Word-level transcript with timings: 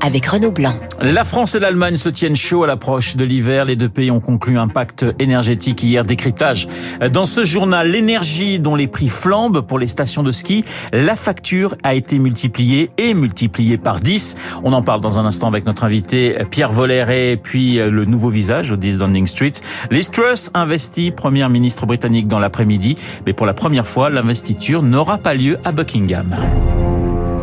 avec 0.00 0.26
Renaud 0.26 0.50
Blanc. 0.50 0.74
La 1.00 1.24
France 1.24 1.54
et 1.54 1.60
l'Allemagne 1.60 1.96
se 1.96 2.08
tiennent 2.08 2.36
chaud 2.36 2.64
à 2.64 2.66
l'approche 2.66 3.16
de 3.16 3.24
l'hiver. 3.24 3.64
Les 3.64 3.76
deux 3.76 3.88
pays 3.88 4.10
ont 4.10 4.20
conclu 4.20 4.58
un 4.58 4.68
pacte 4.68 5.04
énergétique 5.18 5.82
hier. 5.82 6.04
Décryptage. 6.04 6.68
Dans 7.12 7.26
ce 7.26 7.44
journal, 7.44 7.88
l'énergie 7.88 8.58
dont 8.58 8.76
les 8.76 8.86
prix 8.86 9.08
flambent 9.08 9.60
pour 9.60 9.78
les 9.78 9.86
stations 9.86 10.22
de 10.22 10.30
ski. 10.30 10.64
La 10.92 11.16
facture 11.16 11.76
a 11.82 11.94
été 11.94 12.18
multipliée 12.18 12.90
et 12.98 13.14
multipliée 13.14 13.78
par 13.78 14.00
10. 14.00 14.36
On 14.64 14.72
en 14.72 14.82
parle 14.82 15.00
dans 15.00 15.18
un 15.18 15.24
instant 15.24 15.48
avec 15.48 15.66
notre 15.66 15.84
invité 15.84 16.36
Pierre 16.50 16.72
Volleret 16.72 17.32
et 17.32 17.36
puis 17.36 17.76
le 17.76 18.04
nouveau 18.04 18.28
visage 18.28 18.72
au 18.72 18.76
10 18.76 18.98
Downing 18.98 19.26
Street. 19.26 19.52
Liz 19.90 20.10
Truss 20.10 20.50
investit 20.54 21.10
première 21.10 21.48
ministre 21.48 21.86
britannique 21.86 22.28
dans 22.28 22.38
l'après-midi. 22.38 22.96
Mais 23.26 23.32
pour 23.32 23.46
la 23.46 23.54
première 23.54 23.86
fois, 23.86 24.10
l'investiture 24.10 24.82
n'aura 24.82 25.18
pas 25.18 25.34
lieu 25.34 25.58
à 25.64 25.72
Buckingham. 25.72 26.36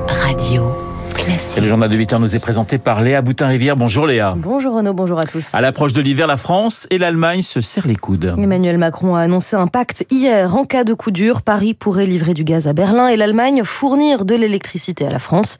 Radio. 0.07 0.87
Et 1.20 1.62
le 1.62 1.67
journal 1.67 1.89
de 1.89 1.98
8 1.98 2.13
heures 2.13 2.20
nous 2.20 2.35
est 2.35 2.39
présenté 2.39 2.77
par 2.77 3.02
Léa 3.02 3.21
Boutin-Rivière. 3.21 3.76
Bonjour 3.76 4.05
Léa. 4.05 4.35
Bonjour 4.38 4.76
Renaud, 4.76 4.94
bonjour 4.94 5.20
à 5.20 5.23
tous. 5.23 5.55
À 5.55 5.62
l'approche 5.62 5.91
de 5.93 6.02
l'hiver, 6.02 6.27
la 6.27 6.38
France 6.38 6.85
et 6.91 6.99
l'Allemagne 6.99 7.41
se 7.41 7.59
serrent 7.59 7.88
les 7.88 7.95
coudes. 7.95 8.35
Emmanuel 8.38 8.77
Macron 8.77 9.16
a 9.16 9.21
annoncé 9.21 9.55
un 9.55 9.67
pacte 9.67 10.05
hier. 10.12 10.55
En 10.55 10.63
cas 10.63 10.84
de 10.84 10.93
coup 10.93 11.09
dur, 11.09 11.41
Paris 11.41 11.73
pourrait 11.73 12.05
livrer 12.05 12.35
du 12.35 12.43
gaz 12.43 12.67
à 12.67 12.73
Berlin 12.73 13.07
et 13.07 13.17
l'Allemagne 13.17 13.63
fournir 13.63 14.26
de 14.26 14.35
l'électricité 14.35 15.07
à 15.07 15.09
la 15.09 15.20
France. 15.20 15.57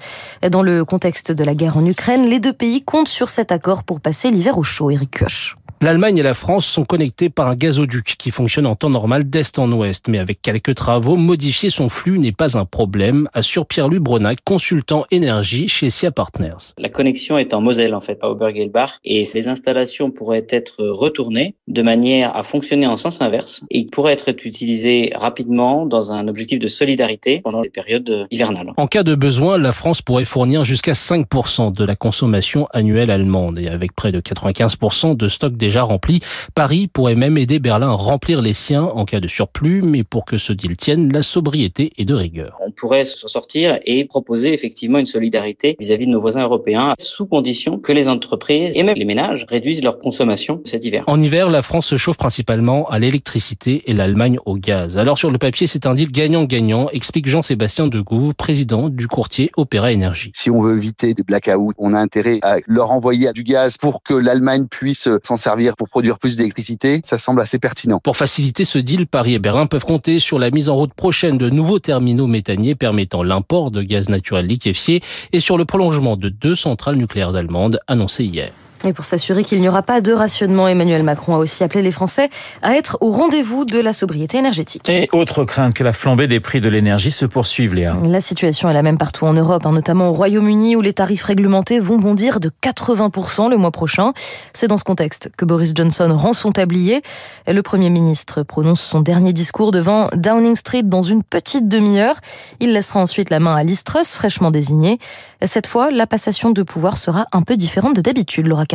Dans 0.48 0.62
le 0.62 0.86
contexte 0.86 1.32
de 1.32 1.44
la 1.44 1.56
guerre 1.56 1.78
en 1.78 1.86
Ukraine, 1.86 2.26
les 2.28 2.40
deux 2.40 2.54
pays 2.54 2.84
comptent 2.84 3.08
sur 3.08 3.30
cet 3.30 3.52
accord 3.52 3.84
pour 3.84 4.00
passer 4.00 4.30
l'hiver 4.30 4.58
au 4.60 4.64
chaud. 4.64 4.92
Eric 4.92 5.12
Kioch. 5.12 5.56
L'Allemagne 5.80 6.18
et 6.18 6.24
la 6.24 6.34
France 6.34 6.66
sont 6.66 6.86
connectés 6.86 7.30
par 7.30 7.48
un 7.48 7.56
gazoduc 7.56 8.16
qui 8.18 8.32
fonctionne 8.32 8.66
en 8.66 8.76
temps 8.76 8.90
normal 8.90 9.30
d'est 9.30 9.60
en 9.60 9.72
ouest, 9.72 10.08
mais 10.08 10.18
avec 10.18 10.42
quelques 10.42 10.74
travaux, 10.74 11.18
modifier 11.18 11.70
son 11.70 11.88
flux 11.88 12.18
n'est 12.18 12.32
pas 12.32 12.58
un 12.58 12.66
problème, 12.66 13.30
assure 13.36 13.68
Pierre-Louis 13.68 14.00
Bronac, 14.00 14.40
consultant 14.44 15.06
énergie 15.12 15.68
chez 15.68 15.92
SIA 15.92 16.10
Partners. 16.10 16.74
La 16.80 16.90
connexion 16.90 17.38
est 17.38 17.54
en 17.54 17.62
Moselle, 17.62 17.94
en 17.94 18.00
fait, 18.00 18.18
à 18.24 18.32
Obergelbach, 18.32 18.94
et 19.06 19.28
les 19.32 19.48
installations 19.48 20.10
pourraient 20.10 20.48
être 20.50 20.84
retournées 20.84 21.54
de 21.68 21.84
manière 21.84 22.36
à 22.36 22.42
fonctionner 22.42 22.88
en 22.88 22.98
sens 22.98 23.22
inverse 23.22 23.62
et 23.70 23.86
pourraient 23.86 24.14
être 24.14 24.30
utilisées 24.30 25.12
rapidement 25.14 25.86
dans 25.86 26.12
un 26.12 26.28
objectif 26.28 26.58
de 26.58 26.68
solidarité 26.68 27.42
pendant 27.44 27.62
les 27.62 27.70
périodes 27.70 28.26
hivernales. 28.32 28.72
En 28.78 28.88
cas 28.88 29.04
de 29.04 29.14
besoin, 29.14 29.60
la 29.60 29.72
France 29.72 30.02
pourrait 30.02 30.26
fournir 30.26 30.64
jusqu'à 30.64 30.94
5% 30.94 31.72
de 31.72 31.86
la 31.86 31.96
consommation 31.96 32.68
annuelle 32.74 33.12
allemande 33.12 33.60
et 33.60 33.68
avec 33.68 33.94
près 33.94 34.12
de 34.12 34.22
95% 34.22 35.16
de 35.16 35.28
stock 35.28 35.56
déjà 35.68 35.84
rempli. 35.84 36.22
Paris 36.56 36.88
pourrait 36.88 37.16
même 37.16 37.38
aider 37.38 37.60
Berlin 37.60 37.90
à 37.90 37.94
remplir 37.94 38.42
les 38.42 38.54
siens 38.54 38.84
en 38.84 39.04
cas 39.04 39.20
de 39.20 39.28
surplus, 39.28 39.82
mais 39.82 40.04
pour 40.04 40.24
que 40.24 40.38
ce 40.38 40.54
deal 40.54 40.78
tienne, 40.78 41.12
la 41.12 41.22
sobriété 41.22 41.92
est 41.98 42.06
de 42.06 42.14
rigueur. 42.14 42.58
On 42.66 42.72
pourrait 42.72 43.04
s'en 43.04 43.28
sortir 43.28 43.80
et 43.86 44.06
proposer 44.06 44.54
effectivement 44.54 44.98
une 44.98 45.06
solidarité 45.06 45.76
vis-à-vis 45.78 46.08
de 46.08 46.12
nos 46.12 46.22
voisins 46.22 46.44
européens, 46.44 46.94
sous 47.00 47.26
condition 47.26 47.80
que 47.80 47.92
les 47.92 48.08
entreprises 48.08 48.72
et 48.76 48.84
même 48.84 48.96
les 48.96 49.04
ménages 49.04 49.46
réduisent 49.50 49.84
leur 49.84 50.00
consommation 50.00 50.62
cet 50.64 50.86
hiver. 50.86 51.04
En 51.08 51.22
hiver, 51.22 51.50
la 51.50 51.62
France 51.62 51.88
se 51.88 51.98
chauffe 51.98 52.18
principalement 52.18 52.88
à 52.88 52.98
l'électricité 52.98 53.84
et 53.88 53.94
l'Allemagne 53.94 54.40
au 54.46 54.56
gaz. 54.56 54.98
Alors 54.98 55.18
sur 55.18 55.32
le 55.32 55.38
papier, 55.38 55.68
c'est 55.68 55.86
un 55.86 55.96
deal 55.96 56.12
gagnant-gagnant, 56.12 56.88
explique 56.94 57.28
Jean-Sébastien 57.28 57.88
Degouve, 57.88 58.36
président 58.36 58.88
du 58.88 59.08
courtier 59.08 59.52
Opéra 59.58 59.92
Énergie. 59.92 60.32
Si 60.34 60.50
on 60.50 60.62
veut 60.62 60.78
éviter 60.78 61.14
des 61.14 61.24
blackouts, 61.24 61.74
on 61.78 61.94
a 61.94 62.00
intérêt 62.00 62.40
à 62.42 62.58
leur 62.68 62.92
envoyer 62.92 63.34
du 63.34 63.44
gaz 63.44 63.76
pour 63.78 64.02
que 64.02 64.14
l'Allemagne 64.14 64.68
puisse 64.70 65.10
s'en 65.24 65.36
servir 65.36 65.57
pour 65.78 65.90
produire 65.90 66.20
plus 66.20 66.36
d'électricité, 66.36 67.02
ça 67.04 67.18
semble 67.18 67.42
assez 67.42 67.60
pertinent. 67.60 68.00
Pour 68.00 68.18
faciliter 68.18 68.66
ce 68.66 68.80
deal, 68.80 69.08
Paris 69.08 69.34
et 69.36 69.40
Berlin 69.40 69.66
peuvent 69.66 69.86
compter 69.86 70.20
sur 70.20 70.40
la 70.40 70.52
mise 70.52 70.70
en 70.70 70.76
route 70.76 70.94
prochaine 70.94 71.38
de 71.38 71.50
nouveaux 71.50 71.80
terminaux 71.80 72.28
méthaniers 72.28 72.76
permettant 72.76 73.24
l'import 73.24 73.72
de 73.72 73.82
gaz 73.82 74.10
naturel 74.10 74.46
liquéfié 74.46 75.02
et 75.34 75.40
sur 75.40 75.58
le 75.58 75.66
prolongement 75.66 76.18
de 76.18 76.30
deux 76.30 76.56
centrales 76.56 76.96
nucléaires 76.96 77.36
allemandes 77.36 77.80
annoncées 77.88 78.26
hier. 78.26 78.52
Et 78.86 78.94
pour 78.94 79.06
s'assurer 79.06 79.44
qu'il 79.44 79.60
n'y 79.60 79.68
aura 79.68 79.82
pas 79.82 80.02
de 80.02 80.14
rationnement, 80.14 80.68
Emmanuel 80.68 81.04
Macron 81.04 81.36
a 81.36 81.38
aussi 81.38 81.64
appelé 81.64 81.82
les 81.82 81.92
Français 81.92 82.30
à 82.62 82.76
être 82.76 82.98
au 83.02 83.12
rendez-vous 83.12 83.66
de 83.66 83.80
la 83.80 83.94
sobriété 83.94 84.38
énergétique. 84.38 84.88
Et 84.90 85.10
autre 85.14 85.44
crainte 85.44 85.74
que 85.74 85.84
la 85.84 85.94
flambée 85.94 86.28
des 86.28 86.40
prix 86.40 86.62
de 86.62 86.70
l'énergie 86.70 87.12
se 87.12 87.26
poursuive, 87.26 87.74
Léa. 87.74 87.98
La 88.06 88.22
situation 88.22 88.70
est 88.70 88.74
la 88.74 88.84
même 88.84 88.98
partout 88.98 89.26
en 89.26 89.34
Europe, 89.34 89.66
hein, 89.66 89.72
notamment 89.72 90.10
au 90.10 90.14
Royaume-Uni 90.14 90.76
où 90.76 90.82
les 90.82 90.94
tarifs 90.94 91.24
réglementés 91.24 91.80
vont 91.80 91.98
bondir 91.98 92.40
de 92.40 92.50
80% 92.64 93.50
le 93.50 93.58
mois 93.58 93.72
prochain. 93.72 94.14
C'est 94.54 94.68
dans 94.68 94.78
ce 94.78 94.84
contexte 94.84 95.30
que 95.38 95.46
Boris 95.46 95.74
Johnson 95.76 96.10
rend 96.16 96.34
son 96.34 96.52
tablier. 96.52 97.02
Le 97.48 97.62
Premier 97.62 97.90
ministre 97.90 98.44
prononce 98.44 98.82
son 98.82 99.02
dernier 99.02 99.34
discours 99.34 99.72
devant 99.72 100.10
Downing 100.14 100.56
Street 100.56 100.84
dans 100.84 101.04
une 101.04 101.24
petite 101.24 101.68
demi-heure. 101.68 102.16
Il 102.60 102.74
laissera 102.74 103.00
ensuite 103.00 103.30
la 103.30 103.40
main 103.40 103.56
à 103.56 103.64
Liz 103.64 103.84
Truss, 103.84 104.16
fraîchement 104.16 104.52
désignée. 104.52 105.00
Cette 105.44 105.68
fois, 105.68 105.92
la 105.92 106.08
passation 106.08 106.52
de 106.52 106.64
pouvoir 106.64 106.98
sera 106.98 107.26
un 107.32 107.42
peu 107.42 107.58
différente 107.58 107.96
de 107.96 108.02
d'habitude, 108.02 108.48
Laura 108.48 108.66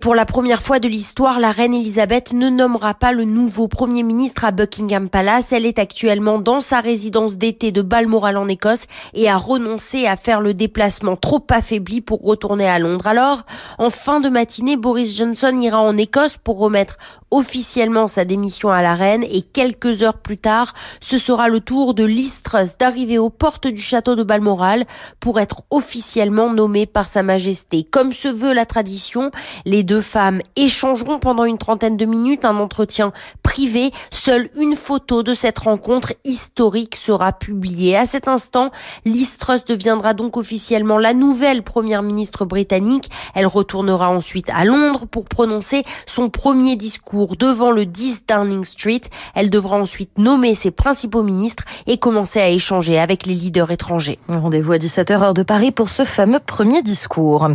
Pour 0.00 0.14
la 0.14 0.24
première 0.24 0.62
fois 0.62 0.78
de 0.80 0.88
l'histoire, 0.88 1.40
la 1.40 1.50
reine 1.50 1.74
Elisabeth 1.74 2.32
ne 2.32 2.48
nommera 2.48 2.94
pas 2.94 3.12
le 3.12 3.24
nouveau 3.24 3.68
Premier 3.68 4.02
ministre 4.02 4.44
à 4.44 4.50
Buckingham 4.50 5.08
Palace. 5.08 5.52
Elle 5.52 5.66
est 5.66 5.78
actuellement 5.78 6.38
dans 6.38 6.60
sa 6.60 6.80
résidence 6.80 7.36
d'été 7.36 7.72
de 7.72 7.82
Balmoral 7.82 8.36
en 8.36 8.48
Écosse 8.48 8.84
et 9.14 9.28
a 9.28 9.36
renoncé 9.36 10.06
à 10.06 10.16
faire 10.16 10.40
le 10.40 10.52
déplacement 10.52 11.16
trop 11.16 11.44
affaibli 11.50 12.00
pour 12.00 12.22
retourner 12.22 12.68
à 12.68 12.78
Londres. 12.78 13.06
Alors, 13.06 13.44
en 13.78 13.90
fin 13.90 14.20
de 14.20 14.28
matinée, 14.28 14.76
Boris 14.76 15.16
Johnson 15.16 15.56
ira 15.60 15.80
en 15.80 15.96
Écosse 15.96 16.36
pour 16.42 16.58
remettre 16.58 16.98
officiellement 17.30 18.08
sa 18.08 18.24
démission 18.24 18.70
à 18.70 18.82
la 18.82 18.94
reine 18.94 19.24
et 19.30 19.42
quelques 19.42 20.02
heures 20.02 20.18
plus 20.18 20.38
tard, 20.38 20.74
ce 21.00 21.18
sera 21.18 21.48
le 21.48 21.60
tour 21.60 21.94
de 21.94 22.04
Liz 22.04 22.42
d'arriver 22.78 23.18
aux 23.18 23.30
portes 23.30 23.66
du 23.66 23.80
château 23.80 24.16
de 24.16 24.22
Balmoral 24.22 24.86
pour 25.20 25.38
être 25.40 25.62
officiellement 25.70 26.52
nommée 26.52 26.86
par 26.86 27.08
sa 27.08 27.22
majesté. 27.22 27.86
Comme 27.88 28.12
se 28.12 28.28
veut 28.28 28.52
la 28.52 28.66
tradition, 28.66 29.29
les 29.64 29.82
deux 29.82 30.00
femmes 30.00 30.40
échangeront 30.56 31.18
pendant 31.18 31.44
une 31.44 31.58
trentaine 31.58 31.96
de 31.96 32.04
minutes 32.04 32.44
un 32.44 32.56
entretien 32.56 33.12
privé. 33.50 33.90
Seule 34.12 34.48
une 34.56 34.76
photo 34.76 35.24
de 35.24 35.34
cette 35.34 35.58
rencontre 35.58 36.12
historique 36.24 36.94
sera 36.94 37.32
publiée. 37.32 37.96
À 37.96 38.06
cet 38.06 38.28
instant, 38.28 38.70
Liz 39.04 39.38
Truss 39.38 39.64
deviendra 39.64 40.14
donc 40.14 40.36
officiellement 40.36 40.98
la 40.98 41.14
nouvelle 41.14 41.64
première 41.64 42.04
ministre 42.04 42.44
britannique. 42.44 43.10
Elle 43.34 43.48
retournera 43.48 44.08
ensuite 44.08 44.50
à 44.50 44.64
Londres 44.64 45.06
pour 45.10 45.24
prononcer 45.24 45.82
son 46.06 46.28
premier 46.30 46.76
discours 46.76 47.34
devant 47.34 47.72
le 47.72 47.86
10 47.86 48.26
Downing 48.28 48.64
Street. 48.64 49.00
Elle 49.34 49.50
devra 49.50 49.78
ensuite 49.78 50.16
nommer 50.16 50.54
ses 50.54 50.70
principaux 50.70 51.24
ministres 51.24 51.64
et 51.88 51.98
commencer 51.98 52.38
à 52.38 52.50
échanger 52.50 53.00
avec 53.00 53.26
les 53.26 53.34
leaders 53.34 53.72
étrangers. 53.72 54.20
Rendez-vous 54.28 54.74
à 54.74 54.78
17h 54.78 55.22
heure 55.22 55.34
de 55.34 55.42
Paris 55.42 55.72
pour 55.72 55.88
ce 55.88 56.04
fameux 56.04 56.38
premier 56.38 56.82
discours. 56.82 57.48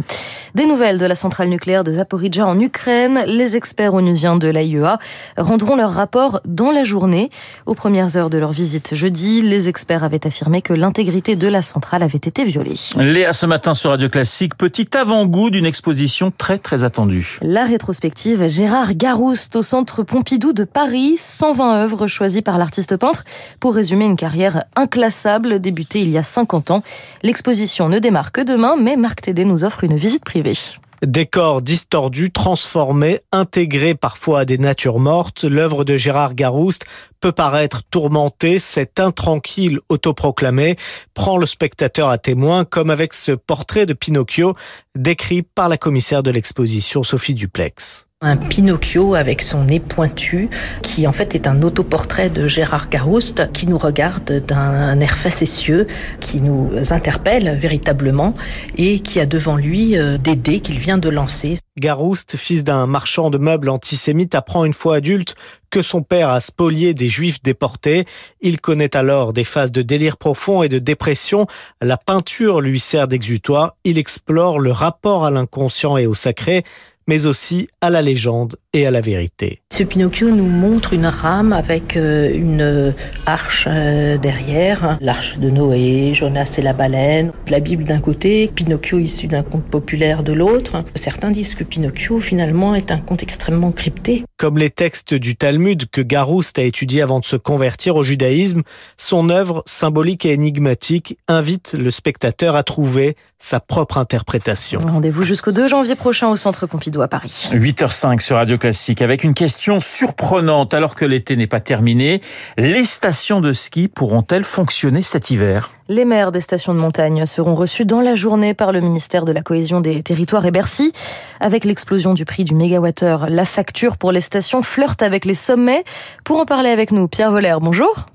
Des 0.56 0.66
nouvelles 0.66 0.98
de 0.98 1.06
la 1.06 1.16
centrale 1.16 1.48
nucléaire 1.48 1.86
de 1.86 1.94
Zaporizhzhia 1.94 2.46
en 2.46 2.60
Ukraine. 2.60 3.24
Les 3.28 3.56
experts 3.56 3.94
onusiens 3.94 4.36
de 4.36 4.50
l'AIEA 4.50 5.00
rendront 5.38 5.78
leur 5.78 5.85
rapport 5.92 6.42
dans 6.46 6.72
la 6.72 6.84
journée. 6.84 7.30
Aux 7.66 7.76
premières 7.76 8.18
heures 8.18 8.30
de 8.30 8.38
leur 8.38 8.52
visite 8.52 8.94
jeudi, 8.96 9.42
les 9.42 9.70
experts 9.70 10.04
avaient 10.04 10.26
affirmé 10.26 10.62
que 10.62 10.74
l'intégrité 10.74 11.36
de 11.36 11.48
la 11.48 11.62
centrale 11.62 12.04
avait 12.04 12.18
été 12.18 12.44
violée. 12.44 12.76
Léa, 12.98 13.34
ce 13.34 13.46
matin 13.46 13.74
sur 13.74 13.90
Radio 13.90 14.10
Classique, 14.10 14.56
petit 14.56 14.88
avant-goût 14.96 15.50
d'une 15.50 15.66
exposition 15.66 16.32
très 16.36 16.58
très 16.58 16.84
attendue. 16.84 17.38
La 17.42 17.66
rétrospective 17.66 18.48
Gérard 18.48 18.96
Garouste 18.96 19.56
au 19.56 19.62
centre 19.62 20.04
Pompidou 20.04 20.54
de 20.54 20.64
Paris. 20.64 21.16
120 21.18 21.76
œuvres 21.84 22.08
choisies 22.08 22.42
par 22.42 22.58
l'artiste 22.58 22.98
peintre 22.98 23.24
pour 23.60 23.76
résumer 23.76 24.06
une 24.06 24.16
carrière 24.16 24.66
inclassable 24.76 25.60
débutée 25.60 26.02
il 26.02 26.10
y 26.10 26.18
a 26.18 26.24
50 26.24 26.72
ans. 26.72 26.84
L'exposition 27.24 27.90
ne 27.90 28.00
démarre 28.00 28.32
que 28.32 28.42
demain, 28.42 28.76
mais 28.80 28.96
Marc 28.96 29.22
Tédé 29.22 29.46
nous 29.46 29.64
offre 29.64 29.84
une 29.84 29.96
visite 29.96 30.24
privée. 30.24 30.54
Décors 31.04 31.62
distordus, 31.62 32.32
transformés, 32.32 33.20
intégrés 33.32 33.96
parfois 33.96 34.42
à 34.42 34.46
des 34.46 34.58
natures 34.58 35.00
mortes, 35.00 35.44
l'œuvre 35.44 35.84
de 35.84 35.98
Gérard 35.98 36.36
Garouste 36.36 36.86
peut 37.20 37.32
paraître 37.32 37.84
tourmentée, 37.84 38.60
cet 38.60 39.00
intranquille 39.00 39.80
autoproclamé 39.90 40.78
prend 41.14 41.38
le 41.38 41.46
spectateur 41.46 42.10
à 42.10 42.18
témoin, 42.18 42.66
comme 42.66 42.90
avec 42.90 43.14
ce 43.14 43.34
portrait 43.34 43.86
de 43.86 43.94
Pinocchio 43.94 44.56
décrit 44.96 45.42
par 45.42 45.70
la 45.70 45.78
commissaire 45.78 46.24
de 46.24 46.32
l'exposition 46.32 47.04
Sophie 47.04 47.34
Duplex. 47.34 48.08
Un 48.28 48.38
Pinocchio 48.38 49.14
avec 49.14 49.44
son 49.44 49.66
nez 49.66 49.80
pointu, 49.80 50.50
qui 50.82 51.06
en 51.06 51.12
fait 51.12 51.36
est 51.36 51.46
un 51.46 51.62
autoportrait 51.62 52.32
de 52.32 52.48
Gérard 52.48 52.90
Garouste, 52.90 53.52
qui 53.54 53.68
nous 53.68 53.78
regarde 53.78 54.44
d'un 54.48 55.00
air 55.00 55.16
facétieux, 55.16 55.86
qui 56.22 56.42
nous 56.42 56.72
interpelle 56.90 57.56
véritablement, 57.56 58.34
et 58.80 58.98
qui 59.02 59.20
a 59.20 59.28
devant 59.28 59.58
lui 59.58 59.96
euh, 59.96 60.18
des 60.18 60.36
dés 60.36 60.60
qu'il 60.60 60.80
vient 60.80 60.98
de 60.98 61.08
lancer. 61.08 61.60
Garouste, 61.78 62.36
fils 62.36 62.64
d'un 62.64 62.88
marchand 62.88 63.30
de 63.30 63.38
meubles 63.38 63.70
antisémite, 63.70 64.34
apprend 64.34 64.66
une 64.66 64.74
fois 64.74 64.96
adulte 64.96 65.36
que 65.70 65.84
son 65.84 66.02
père 66.02 66.30
a 66.30 66.40
spolié 66.40 66.96
des 66.96 67.10
juifs 67.10 67.44
déportés. 67.44 68.06
Il 68.42 68.60
connaît 68.60 68.96
alors 68.96 69.34
des 69.34 69.44
phases 69.44 69.72
de 69.72 69.84
délire 69.84 70.18
profond 70.18 70.64
et 70.64 70.70
de 70.70 70.80
dépression. 70.80 71.46
La 71.80 71.98
peinture 71.98 72.62
lui 72.62 72.80
sert 72.80 73.08
d'exutoire. 73.08 73.76
Il 73.84 74.00
explore 74.00 74.60
le 74.60 74.72
rapport 74.72 75.26
à 75.26 75.32
l'inconscient 75.32 75.98
et 75.98 76.08
au 76.08 76.16
sacré 76.16 76.64
mais 77.08 77.26
aussi 77.26 77.68
à 77.82 77.90
la 77.90 78.02
légende 78.02 78.56
et 78.74 78.86
à 78.86 78.92
la 78.92 79.02
vérité. 79.02 79.62
Ce 79.72 79.84
Pinocchio 79.84 80.30
nous 80.30 80.48
montre 80.48 80.94
une 80.94 81.06
rame 81.06 81.54
avec 81.54 81.98
euh, 81.98 82.34
une 82.34 82.94
arche 83.26 83.68
euh, 83.70 84.18
derrière, 84.18 84.98
l'arche 85.02 85.38
de 85.38 85.50
Noé, 85.50 86.14
Jonas 86.14 86.56
et 86.58 86.62
la 86.62 86.74
baleine, 86.74 87.32
la 87.50 87.60
Bible 87.60 87.84
d'un 87.84 88.00
côté, 88.00 88.50
Pinocchio 88.54 89.00
issu 89.00 89.28
d'un 89.28 89.44
conte 89.44 89.64
populaire 89.64 90.24
de 90.24 90.34
l'autre. 90.34 90.84
Certains 90.96 91.32
disent 91.32 91.56
que 91.56 91.64
Pinocchio 91.64 92.20
finalement 92.20 92.76
est 92.76 92.92
un 92.92 92.98
conte 92.98 93.24
extrêmement 93.24 93.72
crypté. 93.72 94.24
Comme 94.38 94.58
les 94.58 94.70
textes 94.70 95.14
du 95.14 95.38
Talmud 95.38 95.90
que 95.90 96.02
Garouste 96.02 96.60
a 96.60 96.64
étudié 96.64 97.02
avant 97.02 97.22
de 97.22 97.26
se 97.26 97.38
convertir 97.38 97.96
au 97.96 98.04
judaïsme, 98.04 98.64
son 98.98 99.30
œuvre 99.30 99.64
symbolique 99.66 100.26
et 100.26 100.34
énigmatique 100.34 101.18
invite 101.30 101.72
le 101.72 101.90
spectateur 101.90 102.58
à 102.58 102.64
trouver 102.64 103.16
sa 103.40 103.62
propre 103.62 103.98
interprétation. 103.98 104.82
Rendez-vous 104.82 105.24
jusqu'au 105.24 105.54
2 105.54 105.70
janvier 105.70 105.96
prochain 105.96 106.28
au 106.28 106.36
Centre 106.36 106.68
Pompidou 106.68 107.02
à 107.02 107.08
Paris. 107.08 107.48
8h05 107.54 108.20
sur 108.20 108.36
Radio 108.36 108.58
Classique 108.58 109.02
avec 109.02 109.24
une 109.24 109.34
question 109.34 109.80
surprenante 109.80 110.74
alors 110.74 110.96
que 110.96 111.06
l'été 111.06 111.38
n'est 111.38 111.48
pas 111.48 111.62
terminé. 111.62 112.22
Les 112.58 112.84
stations 112.84 113.40
de 113.40 113.54
ski 113.54 113.88
pourront-elles 113.88 114.44
fonctionner 114.44 115.02
cet 115.02 115.32
hiver? 115.32 115.72
Les 115.88 116.04
maires 116.04 116.32
des 116.32 116.42
stations 116.42 116.74
de 116.74 116.80
montagne 116.80 117.28
seront 117.28 117.54
reçus 117.54 117.86
dans 117.86 118.02
la 118.02 118.16
journée 118.16 118.56
par 118.56 118.72
le 118.72 118.82
ministère 118.82 119.24
de 119.24 119.32
la 119.32 119.44
Cohésion 119.44 119.82
des 119.82 120.02
Territoires 120.02 120.44
et 120.48 120.52
Bercy. 120.52 120.92
Avec 121.40 121.64
l'explosion 121.64 122.16
du 122.16 122.26
prix 122.26 122.44
du 122.44 122.56
mégawattheure, 122.56 123.30
la 123.30 123.46
facture 123.46 123.98
pour 123.98 124.12
les 124.12 124.22
stations 124.26 124.62
flirte 124.62 125.02
avec 125.02 125.26
les 125.26 125.34
sommets. 125.34 125.84
Pour 126.24 126.40
en 126.40 126.46
parler 126.46 126.70
avec 126.70 126.92
nous, 126.92 127.08
Pierre 127.08 127.32
Voller, 127.32 127.56
bonjour. 127.62 128.08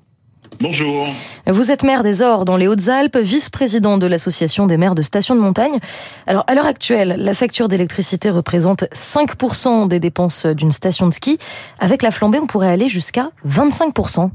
Bonjour. 0.61 1.07
Vous 1.47 1.71
êtes 1.71 1.85
maire 1.85 2.03
des 2.03 2.21
Ors 2.21 2.45
dans 2.45 2.59
les 2.59 2.67
Hautes-Alpes, 2.69 3.17
vice-président 3.17 3.97
de 3.97 4.07
l'association 4.07 4.67
des 4.67 4.77
maires 4.77 4.95
de 4.95 5.01
stations 5.01 5.35
de 5.35 5.41
montagne. 5.41 5.79
Alors, 6.27 6.45
à 6.49 6.55
l'heure 6.55 6.67
actuelle, 6.67 7.15
la 7.17 7.33
facture 7.33 7.69
d'électricité 7.69 8.29
représente 8.29 8.85
5% 8.93 9.89
des 9.89 10.01
dépenses 10.01 10.45
d'une 10.45 10.71
station 10.71 11.09
de 11.09 11.15
ski. 11.15 11.39
Avec 11.79 12.03
la 12.03 12.11
flambée, 12.11 12.39
on 12.39 12.47
pourrait 12.47 12.69
aller 12.69 12.89
jusqu'à 12.89 13.31
25%. 13.49 14.31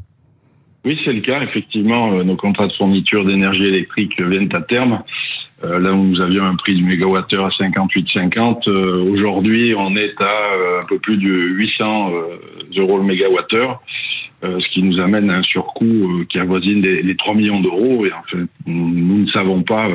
Oui, 0.86 1.00
c'est 1.04 1.14
le 1.14 1.22
cas. 1.22 1.42
Effectivement, 1.42 2.14
euh, 2.14 2.24
nos 2.24 2.38
contrats 2.38 2.68
de 2.68 2.74
fourniture 2.74 3.26
d'énergie 3.26 3.66
électrique 3.66 4.20
viennent 4.20 4.50
à 4.56 4.62
terme. 4.62 5.04
Euh, 5.64 5.80
là 5.80 5.94
où 5.94 6.04
nous 6.04 6.22
avions 6.22 6.44
un 6.44 6.56
prix 6.56 6.76
du 6.76 6.84
mégawattheure 6.84 7.46
à 7.46 7.50
58,50, 7.50 8.68
euh, 8.68 9.02
aujourd'hui 9.10 9.74
on 9.78 9.96
est 9.96 10.20
à 10.22 10.82
un 10.82 10.86
peu 10.88 11.00
plus 11.00 11.18
de 11.18 11.30
800 11.30 12.12
euros 12.78 12.98
le 12.98 13.04
mégawattheure, 13.04 13.82
ce 14.44 14.70
qui 14.70 14.84
nous 14.84 15.00
amène 15.00 15.30
à 15.30 15.38
un 15.38 15.44
surcoût 15.44 16.24
qui 16.30 16.40
avoisine 16.40 16.82
les, 16.82 17.16
3 17.16 17.34
millions 17.34 17.62
d'euros. 17.62 18.06
Et 18.06 18.12
en 18.12 18.24
fait, 18.30 18.46
nous 18.68 19.24
ne 19.24 19.28
savons 19.32 19.64
pas 19.64 19.88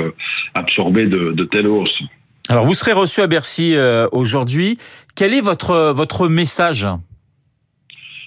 absorber 0.55 1.07
de, 1.07 1.33
de 1.33 1.45
telles 1.45 1.69
hausses. 1.69 2.03
Alors 2.49 2.65
vous 2.65 2.75
serez 2.75 2.93
reçu 2.93 3.21
à 3.21 3.29
Bercy 3.29 3.77
aujourd'hui. 4.11 4.79
Quel 5.15 5.35
est 5.35 5.41
votre 5.41 5.93
votre 5.93 6.27
message? 6.27 6.89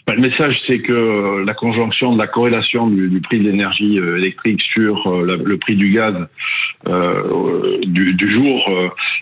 Bah, 0.06 0.16
le 0.16 0.22
message, 0.22 0.62
c'est 0.68 0.80
que 0.80 1.46
la 1.46 1.54
conjonction 1.54 2.12
de 2.12 2.18
la 2.18 2.28
corrélation 2.28 2.88
du, 2.88 3.22
prix 3.22 3.40
de 3.40 3.50
l'énergie 3.50 3.98
euh, 4.00 4.18
électrique 4.18 4.62
sur 4.62 5.08
euh, 5.08 5.40
le 5.42 5.58
prix 5.58 5.78
du 5.78 5.92
gaz 5.92 6.14
euh, 6.88 7.80
du, 7.84 8.14
du, 8.14 8.30
jour 8.30 8.70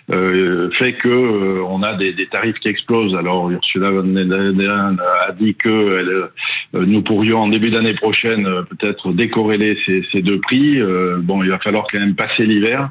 euh, 0.10 0.72
fait 0.72 0.94
que 0.94 1.62
on 1.62 1.84
a 1.84 1.94
des, 1.94 2.14
des, 2.14 2.26
tarifs 2.26 2.58
qui 2.58 2.70
explosent. 2.70 3.16
Alors 3.16 3.52
Ursula 3.52 3.92
von 3.92 4.04
der 4.04 4.26
Leyen 4.26 4.98
a 5.28 5.32
dit 5.34 5.54
que 5.54 6.32
nous 6.74 7.04
pourrions 7.04 7.42
en 7.42 7.48
début 7.48 7.70
d'année 7.70 7.94
prochaine 7.94 8.48
peut-être 8.72 9.14
décorréler 9.14 9.78
ces, 9.86 10.04
ces, 10.12 10.24
deux 10.24 10.40
prix. 10.40 10.82
bon, 11.20 11.44
il 11.44 11.52
va 11.52 11.60
falloir 11.60 11.86
quand 11.92 12.00
même 12.00 12.16
passer 12.16 12.46
l'hiver. 12.46 12.90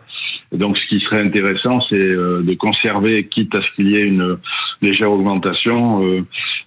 Donc, 0.52 0.78
ce 0.78 0.86
qui 0.86 1.00
serait 1.00 1.20
intéressant, 1.20 1.80
c'est 1.88 1.98
de 1.98 2.54
conserver, 2.54 3.26
quitte 3.26 3.54
à 3.54 3.62
ce 3.62 3.70
qu'il 3.76 3.88
y 3.88 3.96
ait 3.96 4.04
une 4.04 4.36
légère 4.82 5.12
augmentation, 5.12 6.02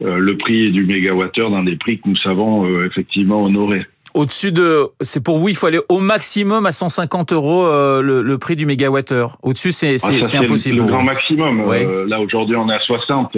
le 0.03 0.37
prix 0.37 0.71
du 0.71 0.85
méga 0.85 1.13
dans 1.37 1.63
des 1.63 1.75
prix 1.75 1.99
que 1.99 2.09
nous 2.09 2.17
savons 2.17 2.65
euh, 2.65 2.85
effectivement 2.85 3.43
honorer. 3.43 3.85
Au-dessus 4.13 4.51
de, 4.51 4.89
c'est 5.01 5.23
pour 5.23 5.39
vous, 5.39 5.49
il 5.49 5.55
faut 5.55 5.65
aller 5.65 5.79
au 5.89 5.99
maximum 5.99 6.67
à 6.67 6.71
150 6.71 7.33
euros 7.33 7.65
euh, 7.65 8.01
le, 8.01 8.37
prix 8.37 8.55
du 8.55 8.67
mégawattheure. 8.67 9.37
Au-dessus, 9.41 9.71
c'est 9.71 9.95
ah, 10.03 10.37
impossible. 10.37 10.77
Le, 10.77 10.85
grand 10.85 11.03
maximum. 11.03 11.61
Euh, 11.67 12.05
là 12.07 12.21
aujourd'hui, 12.21 12.55
on 12.55 12.69
est 12.69 12.75
à 12.75 12.79
60. 12.79 13.35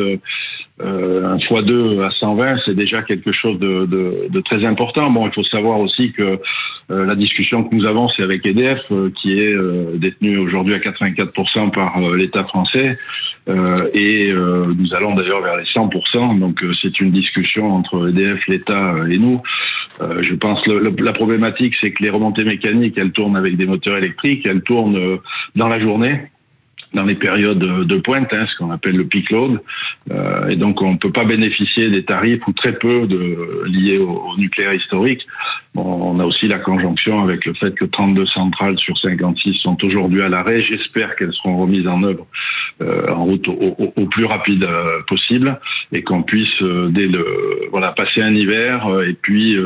un 0.83 1.39
fois 1.47 1.61
2 1.61 2.03
à 2.03 2.11
120, 2.11 2.57
c'est 2.65 2.75
déjà 2.75 3.03
quelque 3.03 3.31
chose 3.31 3.57
de, 3.57 3.85
de, 3.85 4.27
de, 4.29 4.41
très 4.41 4.65
important. 4.65 5.09
Bon, 5.09 5.27
il 5.27 5.33
faut 5.33 5.45
savoir 5.45 5.79
aussi 5.79 6.11
que 6.11 6.41
la 6.89 7.15
discussion 7.15 7.63
que 7.63 7.73
nous 7.73 7.87
avons, 7.87 8.09
c'est 8.09 8.23
avec 8.23 8.45
EDF, 8.45 8.81
qui 9.21 9.39
est 9.39 9.55
détenu 9.95 10.39
aujourd'hui 10.39 10.73
à 10.73 10.79
84% 10.79 11.71
par 11.71 12.01
l'État 12.17 12.43
français. 12.43 12.97
Euh, 13.47 13.89
et 13.93 14.31
euh, 14.31 14.65
nous 14.75 14.93
allons 14.95 15.13
d'ailleurs 15.13 15.41
vers 15.41 15.57
les 15.57 15.65
100%. 15.65 16.39
Donc 16.39 16.63
euh, 16.63 16.71
c'est 16.81 16.99
une 16.99 17.11
discussion 17.11 17.71
entre 17.71 18.09
EDF, 18.09 18.47
l'État 18.47 18.95
et 19.09 19.17
nous. 19.17 19.41
je 19.99 20.33
pense 20.33 20.65
le, 20.65 20.93
la 20.99 21.13
problématique, 21.13 21.75
c'est 21.79 21.91
que 21.91 22.03
les 22.03 22.09
remontées 22.09 22.43
mécaniques, 22.43 22.97
elles 22.97 23.11
tournent 23.11 23.37
avec 23.37 23.55
des 23.55 23.65
moteurs 23.65 23.97
électriques, 23.97 24.45
elles 24.45 24.63
tournent 24.63 25.19
dans 25.55 25.67
la 25.67 25.79
journée 25.79 26.29
dans 26.95 27.03
les 27.03 27.15
périodes 27.15 27.59
de 27.59 27.95
pointe, 27.97 28.33
hein, 28.33 28.45
ce 28.49 28.57
qu'on 28.57 28.71
appelle 28.71 28.95
le 28.95 29.05
peak 29.05 29.29
load. 29.29 29.61
Euh, 30.11 30.47
et 30.47 30.55
donc, 30.55 30.81
on 30.81 30.93
ne 30.93 30.97
peut 30.97 31.11
pas 31.11 31.25
bénéficier 31.25 31.89
des 31.89 32.03
tarifs 32.03 32.47
ou 32.47 32.53
très 32.53 32.71
peu 32.73 33.05
de, 33.05 33.63
liés 33.67 33.97
au, 33.97 34.35
nucléaire 34.37 34.73
historique. 34.73 35.21
Bon, 35.73 35.83
on 35.83 36.19
a 36.19 36.25
aussi 36.25 36.47
la 36.47 36.57
conjonction 36.57 37.21
avec 37.21 37.45
le 37.45 37.53
fait 37.53 37.75
que 37.75 37.85
32 37.85 38.25
centrales 38.25 38.79
sur 38.79 38.97
56 38.97 39.55
sont 39.55 39.77
aujourd'hui 39.83 40.21
à 40.21 40.29
l'arrêt. 40.29 40.61
J'espère 40.61 41.15
qu'elles 41.15 41.33
seront 41.33 41.57
remises 41.57 41.87
en 41.87 42.01
œuvre 42.03 42.25
en 42.81 43.25
route 43.25 43.47
au, 43.47 43.53
au, 43.53 43.93
au 43.95 44.05
plus 44.07 44.25
rapide 44.25 44.65
euh, 44.65 45.01
possible 45.07 45.59
et 45.91 46.03
qu'on 46.03 46.23
puisse, 46.23 46.61
euh, 46.61 46.89
dès 46.89 47.07
le, 47.07 47.25
voilà, 47.71 47.91
passer 47.91 48.21
un 48.21 48.35
hiver 48.35 48.87
euh, 48.87 49.07
et 49.07 49.13
puis 49.13 49.57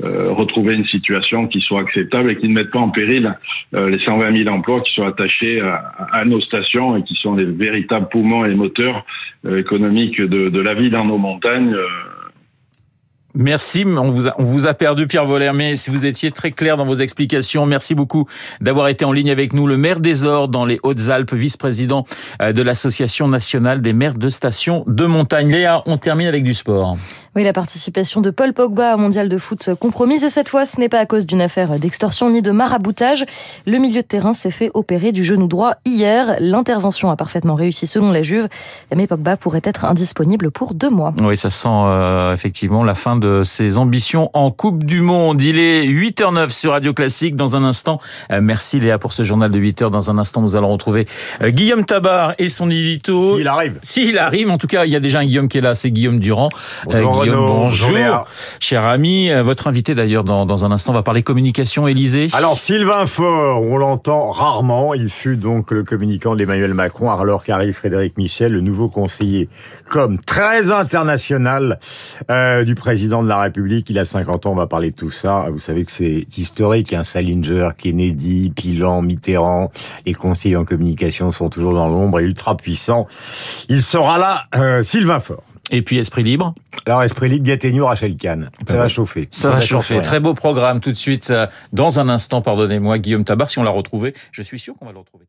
retrouver 0.00 0.74
une 0.74 0.84
situation 0.84 1.46
qui 1.46 1.60
soit 1.60 1.80
acceptable 1.80 2.32
et 2.32 2.36
qui 2.36 2.48
ne 2.48 2.54
mette 2.54 2.70
pas 2.70 2.80
en 2.80 2.90
péril 2.90 3.36
les 3.72 3.98
120 3.98 4.44
000 4.44 4.54
emplois 4.54 4.80
qui 4.80 4.92
sont 4.92 5.06
attachés 5.06 5.60
à, 5.60 5.92
à 6.12 6.24
nos 6.24 6.40
stations 6.40 6.96
et 6.96 7.02
qui 7.04 7.14
sont 7.14 7.34
les 7.34 7.44
véritables 7.44 8.08
poumons 8.08 8.44
et 8.44 8.54
moteurs 8.54 9.04
euh, 9.44 9.58
économiques 9.58 10.20
de, 10.20 10.48
de 10.48 10.60
la 10.60 10.72
vie 10.74 10.88
dans 10.88 11.04
nos 11.04 11.18
montagnes. 11.18 11.74
Merci, 13.34 13.84
on 13.86 14.10
vous, 14.10 14.28
a, 14.28 14.34
on 14.38 14.44
vous 14.44 14.66
a 14.66 14.74
perdu 14.74 15.06
Pierre 15.06 15.24
Voller, 15.24 15.52
mais 15.54 15.76
si 15.76 15.88
vous 15.88 16.04
étiez 16.04 16.30
très 16.30 16.50
clair 16.50 16.76
dans 16.76 16.84
vos 16.84 16.96
explications, 16.96 17.64
merci 17.64 17.94
beaucoup 17.94 18.26
d'avoir 18.60 18.88
été 18.88 19.06
en 19.06 19.12
ligne 19.12 19.30
avec 19.30 19.54
nous. 19.54 19.66
Le 19.66 19.78
maire 19.78 20.00
des 20.00 20.24
Ors 20.24 20.48
dans 20.48 20.66
les 20.66 20.78
Hautes-Alpes, 20.82 21.32
vice-président 21.32 22.04
euh, 22.42 22.52
de 22.52 22.60
l'Association 22.60 23.28
nationale 23.28 23.80
des 23.80 23.94
maires 23.94 24.16
de 24.16 24.28
stations 24.28 24.84
de 24.86 25.06
montagne. 25.06 25.50
Léa, 25.50 25.82
on 25.86 25.96
termine 25.96 26.26
avec 26.26 26.44
du 26.44 26.52
sport. 26.52 26.96
Oui, 27.34 27.42
la 27.42 27.54
participation 27.54 28.20
de 28.20 28.28
Paul 28.28 28.52
Pogba 28.52 28.96
au 28.96 28.98
mondial 28.98 29.30
de 29.30 29.38
foot 29.38 29.70
compromise 29.80 30.24
et 30.24 30.30
cette 30.30 30.50
fois, 30.50 30.66
ce 30.66 30.78
n'est 30.78 30.90
pas 30.90 31.00
à 31.00 31.06
cause 31.06 31.24
d'une 31.24 31.40
affaire 31.40 31.78
d'extorsion 31.78 32.28
ni 32.28 32.42
de 32.42 32.50
maraboutage. 32.50 33.24
Le 33.66 33.78
milieu 33.78 34.02
de 34.02 34.06
terrain 34.06 34.34
s'est 34.34 34.50
fait 34.50 34.70
opérer 34.74 35.12
du 35.12 35.24
genou 35.24 35.46
droit 35.46 35.76
hier. 35.86 36.36
L'intervention 36.38 37.10
a 37.10 37.16
parfaitement 37.16 37.54
réussi 37.54 37.86
selon 37.86 38.12
la 38.12 38.22
Juve, 38.22 38.48
mais 38.94 39.06
Pogba 39.06 39.38
pourrait 39.38 39.62
être 39.64 39.86
indisponible 39.86 40.50
pour 40.50 40.74
deux 40.74 40.90
mois. 40.90 41.14
Oui, 41.22 41.36
ça 41.38 41.48
sent 41.48 41.68
euh, 41.70 42.34
effectivement 42.34 42.84
la 42.84 42.94
fin 42.94 43.16
de 43.16 43.21
ses 43.44 43.78
ambitions 43.78 44.30
en 44.34 44.50
Coupe 44.50 44.84
du 44.84 45.00
Monde. 45.00 45.42
Il 45.42 45.58
est 45.58 45.86
8h09 45.86 46.48
sur 46.50 46.72
Radio 46.72 46.92
Classique. 46.92 47.36
Dans 47.36 47.56
un 47.56 47.64
instant, 47.64 48.00
euh, 48.30 48.40
merci 48.42 48.80
Léa 48.80 48.98
pour 48.98 49.12
ce 49.12 49.22
journal 49.22 49.50
de 49.50 49.58
8h. 49.58 49.90
Dans 49.90 50.10
un 50.10 50.18
instant, 50.18 50.40
nous 50.42 50.56
allons 50.56 50.70
retrouver 50.70 51.06
euh, 51.42 51.50
Guillaume 51.50 51.84
Tabar 51.84 52.34
et 52.38 52.48
son 52.48 52.70
édito. 52.70 53.36
S'il 53.36 53.48
arrive. 53.48 53.78
S'il 53.82 54.18
arrive. 54.18 54.50
En 54.50 54.58
tout 54.58 54.66
cas, 54.66 54.84
il 54.84 54.92
y 54.92 54.96
a 54.96 55.00
déjà 55.00 55.20
un 55.20 55.26
Guillaume 55.26 55.48
qui 55.48 55.58
est 55.58 55.62
là. 55.62 55.74
C'est 55.74 55.90
Guillaume 55.90 56.20
Durand. 56.20 56.48
Bonjour, 56.84 57.22
Guillaume, 57.22 57.46
bonjour. 57.46 58.26
Cher 58.60 58.84
ami, 58.84 59.30
votre 59.42 59.66
invité 59.66 59.94
d'ailleurs 59.94 60.24
dans, 60.24 60.46
dans 60.46 60.64
un 60.64 60.72
instant 60.72 60.92
va 60.92 61.02
parler 61.02 61.22
communication, 61.22 61.86
Élysée. 61.86 62.28
Alors, 62.32 62.58
Sylvain 62.58 63.06
Faure, 63.06 63.62
on 63.62 63.76
l'entend 63.76 64.30
rarement. 64.30 64.94
Il 64.94 65.08
fut 65.08 65.36
donc 65.36 65.70
le 65.70 65.82
communicant 65.82 66.36
d'Emmanuel 66.36 66.74
Macron 66.74 67.10
alors 67.10 67.44
qu'arrive 67.44 67.74
Frédéric 67.74 68.16
Michel, 68.16 68.52
le 68.52 68.60
nouveau 68.60 68.88
conseiller 68.88 69.48
comme 69.90 70.18
très 70.18 70.70
international 70.70 71.78
euh, 72.30 72.64
du 72.64 72.74
président 72.74 73.11
président 73.12 73.24
de 73.24 73.28
la 73.28 73.42
République, 73.42 73.90
il 73.90 73.98
a 73.98 74.06
50 74.06 74.46
ans, 74.46 74.52
on 74.52 74.54
va 74.54 74.66
parler 74.66 74.90
de 74.90 74.96
tout 74.96 75.10
ça. 75.10 75.48
Vous 75.50 75.58
savez 75.58 75.84
que 75.84 75.92
c'est 75.92 76.24
historique, 76.38 76.94
hein, 76.94 77.04
Salinger, 77.04 77.68
Kennedy, 77.76 78.50
Pilan, 78.56 79.02
Mitterrand, 79.02 79.70
les 80.06 80.14
conseillers 80.14 80.56
en 80.56 80.64
communication 80.64 81.30
sont 81.30 81.50
toujours 81.50 81.74
dans 81.74 81.88
l'ombre 81.88 82.20
et 82.20 82.22
ultra 82.22 82.56
puissants. 82.56 83.06
Il 83.68 83.82
sera 83.82 84.16
là, 84.16 84.44
euh, 84.54 84.82
Sylvain 84.82 85.20
Faure. 85.20 85.44
Et 85.70 85.82
puis 85.82 85.98
Esprit 85.98 86.22
Libre 86.22 86.54
Alors 86.86 87.02
Esprit 87.02 87.28
Libre, 87.28 87.44
Gattegno, 87.44 87.84
Rachel 87.84 88.16
Kahn. 88.16 88.48
Ça 88.66 88.78
va 88.78 88.88
chauffer. 88.88 89.28
Ça, 89.30 89.50
va 89.50 89.60
chauffer. 89.60 90.00
Très 90.00 90.18
beau 90.18 90.32
programme 90.32 90.80
tout 90.80 90.90
de 90.90 90.96
suite. 90.96 91.30
Dans 91.74 92.00
un 92.00 92.08
instant, 92.08 92.40
pardonnez-moi, 92.40 92.98
Guillaume 92.98 93.24
Tabar, 93.24 93.50
si 93.50 93.58
on 93.58 93.62
l'a 93.62 93.70
retrouvé, 93.70 94.14
je 94.30 94.40
suis 94.40 94.58
sûr 94.58 94.74
qu'on 94.78 94.86
va 94.86 94.92
le 94.92 94.98
retrouver. 95.00 95.26